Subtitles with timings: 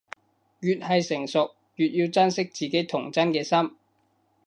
[0.61, 3.75] 越係成熟，越要珍惜自己童真嘅心